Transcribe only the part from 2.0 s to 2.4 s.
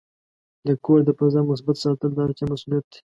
د هر